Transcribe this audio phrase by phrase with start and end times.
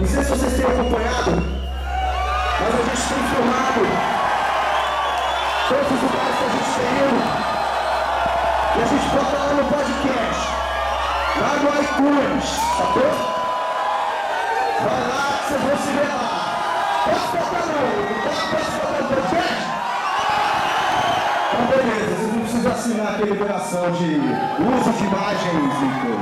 [0.00, 1.30] Não sei se vocês têm acompanhado,
[2.58, 3.84] mas a gente tem filmado
[5.68, 7.20] todos os lugares que a gente tem ido.
[8.76, 10.42] E a gente bota lá no podcast,
[11.38, 12.44] lá no iTunes,
[12.78, 13.12] sacou?
[14.80, 16.32] Vai lá que vocês vão se ver lá.
[17.04, 17.88] Posso botar não?
[18.24, 19.60] Posso no podcast?
[21.52, 26.19] Então beleza, vocês não precisam assinar aquele coração de uso de imagens, então.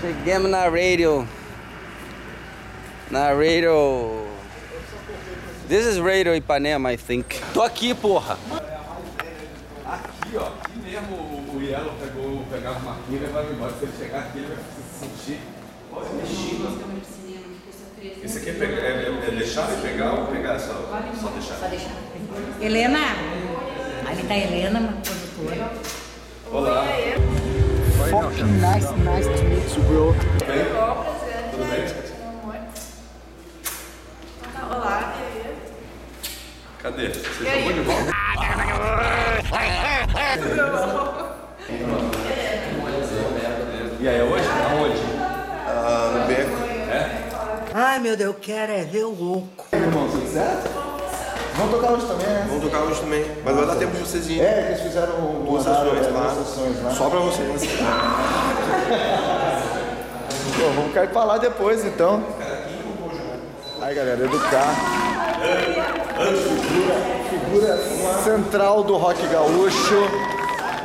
[0.00, 1.26] Chegamos na radio.
[3.10, 4.26] Na radio.
[5.66, 7.40] This is Radio Ipanema, I think.
[7.52, 8.38] Tô aqui, porra.
[9.84, 11.16] Aqui, ó, aqui mesmo
[11.52, 13.72] o Yellow pegou, pegava uma marquinha e levava embora.
[13.72, 15.40] Se ele chegar aqui, ele vai se sentir
[16.16, 16.78] mexido.
[18.22, 20.74] Esse aqui é, pegar, é, é, é deixar e pegar ou pegar só?
[21.20, 21.56] Só deixar.
[21.56, 21.90] Só deixar.
[22.60, 23.00] Helena,
[24.08, 25.72] ali tá a Helena, uma produtora.
[26.52, 26.84] Olá.
[28.10, 30.14] Fucking nice, nice to meet you, bro.
[30.14, 31.84] Tudo bem?
[34.70, 35.56] Olá, e aí?
[36.78, 37.08] Cadê?
[37.10, 38.12] Você jogou de volta?
[44.00, 44.48] E aí, é hoje?
[44.48, 45.02] Aonde?
[46.18, 46.56] no beco.
[47.74, 49.66] Ai, meu Deus, eu quero é ver o louco.
[49.72, 50.77] Irmão, tudo certo?
[51.58, 52.44] Vão tocar hoje também, né?
[52.48, 53.24] Vamos tocar hoje também.
[53.44, 54.42] Mas vai dar tempo de vocês irem.
[54.44, 56.20] É, eles fizeram um Duas horário, sessões é, lá.
[56.34, 56.90] duas sessões lá.
[56.92, 57.62] Só pra vocês.
[60.58, 62.22] Pô, vamos cair pra lá depois então.
[63.80, 64.74] Aí galera, educar.
[67.30, 67.78] Figura, figura
[68.24, 69.96] central do rock gaúcho.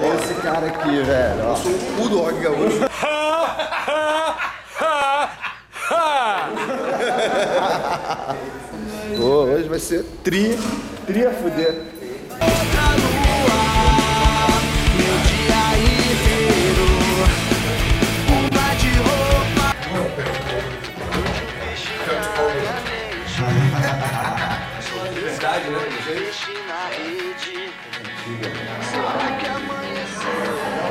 [0.01, 1.47] É esse cara aqui, velho.
[1.49, 1.55] ó.
[1.55, 2.79] Sou o cu do rock gaúcho.
[9.17, 10.57] Pô, hoje vai ser tri,
[11.05, 11.75] tri a fuder.
[25.23, 25.79] Verdade, né?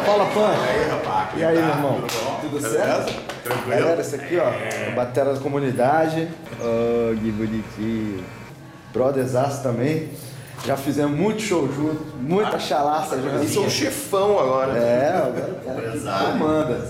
[0.04, 0.26] Fala,
[1.36, 2.04] E aí, meu irmão?
[2.40, 3.12] Tudo certo?
[3.42, 3.80] Tranquilo.
[3.80, 6.28] Galera, esse aqui, ó, é batera da comunidade.
[6.60, 8.24] Oh, que bonitinho.
[8.92, 10.10] Brothersaço também.
[10.64, 13.36] Já fizemos muito show junto, muita chalaça junto.
[13.36, 14.78] É um chefão agora.
[14.78, 16.88] É, agora o cara que comanda.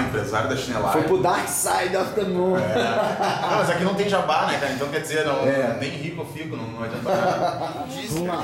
[0.00, 0.92] Empresário da chinelagem.
[0.92, 2.56] Foi pro Dark Side of the Moon.
[2.58, 4.72] Não, mas aqui não tem jabá, né, cara?
[4.72, 5.76] Então quer dizer, não, É.
[5.80, 7.86] nem rico eu fico, não, não adianta nada.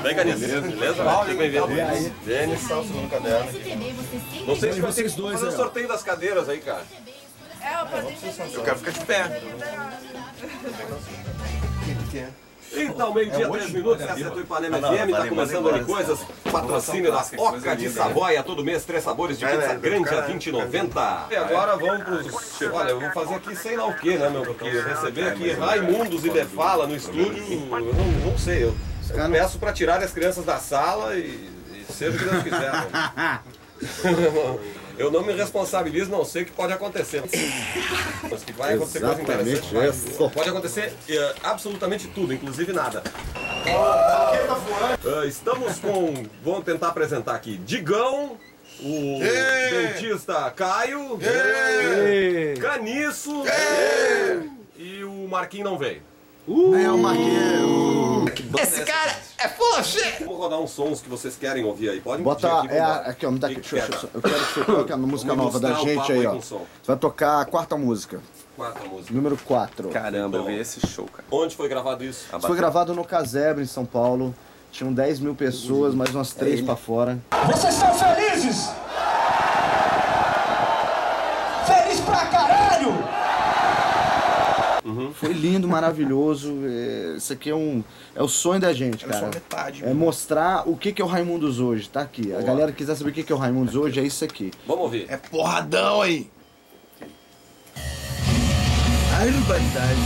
[0.01, 0.39] Vem, Canis.
[0.39, 1.03] Beleza?
[1.25, 1.67] Seja bem-vindo.
[2.25, 3.45] Denis, tá o segundo caderno.
[4.47, 6.83] Não sei se ter que fazer o sorteio das cadeiras aí, cara.
[7.61, 9.41] É, o Eu quero ficar de pé.
[12.73, 16.19] Então, meio-dia, três minutos, essa é a Ipanema FM, tá começando ali coisas,
[16.51, 21.31] patrocínio da Oca de Savoia, todo mês, três sabores de pizza grande a 20,90.
[21.31, 22.61] E agora vamos pros...
[22.73, 26.25] Olha, eu vou fazer aqui sei lá o que, né, meu, porque receber aqui Raimundos
[26.25, 28.75] e Defala no estúdio, eu não, não sei, eu
[29.31, 32.71] peço pra tirar as crianças da sala e, e seja o que Deus quiser.
[34.97, 37.23] Eu não me responsabilizo, não sei o que pode acontecer.
[38.29, 39.73] Mas que vai acontecer coisa interessante.
[39.73, 40.29] vai.
[40.29, 43.03] Pode acontecer eh, absolutamente tudo, inclusive nada.
[43.67, 46.13] Ah, estamos com.
[46.43, 47.57] Vamos tentar apresentar aqui.
[47.57, 48.37] Digão,
[48.79, 51.17] o dentista Caio,
[52.61, 53.43] Caniço
[54.77, 56.01] e o Marquinhos não veio.
[56.47, 58.04] É o Marquinhos.
[58.61, 59.83] Esse cara é foda!
[60.19, 62.01] Vamos rodar uns sons que vocês querem ouvir aí.
[62.01, 64.53] Pode Bota, aqui, é, a- aqui ó, me dá aqui, deixa, deixa eu- quero que
[64.53, 66.33] você toque a música nova da gente aí, ó.
[66.35, 66.55] Você
[66.85, 68.19] vai tocar a quarta música,
[68.55, 69.13] Quarta música.
[69.13, 69.89] número 4.
[69.89, 71.23] Caramba, eu vi esse show, cara.
[71.31, 72.25] Onde foi gravado isso?
[72.35, 74.33] Isso foi gravado no Casebre, em São Paulo.
[74.71, 77.17] Tinham 10 mil pessoas, mais umas 3 pra fora.
[77.47, 78.69] Vocês estão felizes?
[81.65, 83.24] Feliz pra caralho!
[85.13, 86.53] Foi lindo, maravilhoso.
[86.65, 87.83] é, Isso aqui é um
[88.15, 89.33] é o sonho da gente, Era só cara.
[89.33, 89.83] metade.
[89.85, 92.33] É mostrar o que que é o Raimundos hoje, tá aqui.
[92.33, 94.51] A galera que quiser saber o que que é o Raimundos hoje, é isso aqui.
[94.65, 95.05] Vamos ouvir.
[95.09, 96.29] É porradão aí.
[99.17, 99.99] Ai, barbaridade.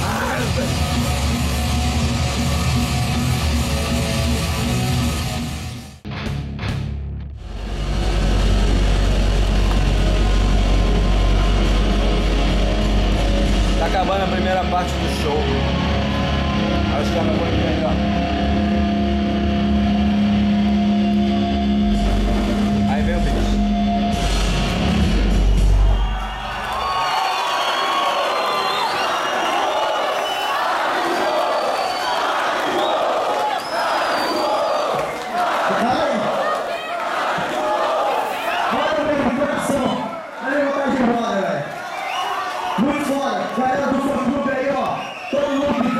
[0.00, 1.17] Tá
[14.58, 15.38] primeira parte do show.
[16.98, 17.67] Acho que ela vai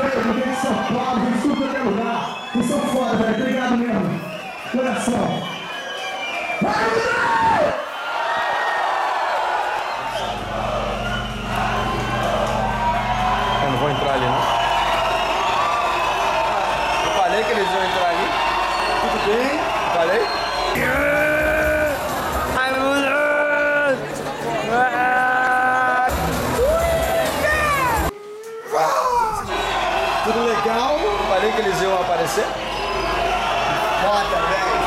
[0.09, 0.73] Pedro, ninguém de São
[1.41, 2.49] tudo quanto é lugar.
[2.53, 3.41] Vocês são foda, velho.
[3.41, 4.21] Obrigado mesmo.
[4.71, 5.43] Coração.
[6.61, 6.73] Vai,
[13.63, 14.59] Eu não vou entrar ali, não.
[17.05, 18.27] Eu falei que eles iam entrar ali.
[19.01, 19.59] Tudo bem?
[19.93, 20.21] Falei?
[20.75, 21.08] Yeah!
[30.59, 30.97] Legal.
[31.27, 32.45] Falei que eles iam aparecer?
[34.03, 34.79] Foda, velho.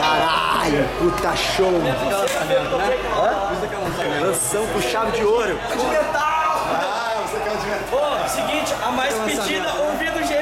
[0.00, 1.72] Caralho, puta show.
[1.72, 2.98] lançamento, né?
[4.20, 5.58] Lanção com chave de ouro.
[7.90, 10.41] Pô, seguinte, a mais pedida, ouvido GR.